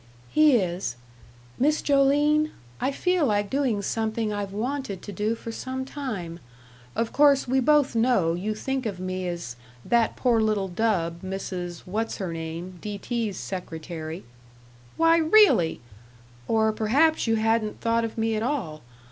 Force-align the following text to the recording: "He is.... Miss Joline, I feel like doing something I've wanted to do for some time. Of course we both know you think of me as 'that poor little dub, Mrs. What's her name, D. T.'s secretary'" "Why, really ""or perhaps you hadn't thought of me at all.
"He 0.31 0.53
is.... 0.55 0.95
Miss 1.59 1.83
Joline, 1.83 2.49
I 2.79 2.91
feel 2.91 3.23
like 3.27 3.51
doing 3.51 3.83
something 3.83 4.33
I've 4.33 4.51
wanted 4.51 5.03
to 5.03 5.11
do 5.11 5.35
for 5.35 5.51
some 5.51 5.85
time. 5.85 6.39
Of 6.95 7.13
course 7.13 7.47
we 7.47 7.59
both 7.59 7.93
know 7.93 8.33
you 8.33 8.55
think 8.55 8.87
of 8.87 8.99
me 8.99 9.27
as 9.27 9.57
'that 9.85 10.15
poor 10.15 10.41
little 10.41 10.69
dub, 10.69 11.21
Mrs. 11.21 11.81
What's 11.85 12.17
her 12.17 12.33
name, 12.33 12.79
D. 12.81 12.97
T.'s 12.97 13.37
secretary'" 13.37 14.23
"Why, 14.97 15.17
really 15.17 15.81
""or 16.47 16.71
perhaps 16.71 17.27
you 17.27 17.35
hadn't 17.35 17.79
thought 17.79 18.03
of 18.03 18.17
me 18.17 18.35
at 18.35 18.41
all. 18.41 18.81